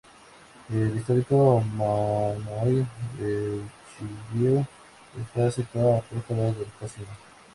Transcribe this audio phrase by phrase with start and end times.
[0.73, 2.87] El histórico Manoir
[3.19, 4.65] Richelieu
[5.21, 7.07] está situado justo al lado del casino.